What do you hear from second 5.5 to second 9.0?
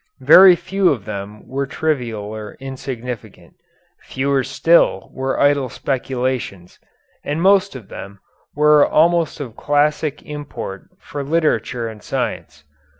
speculations, and most of them were